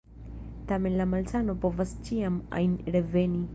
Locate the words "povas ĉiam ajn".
1.67-2.77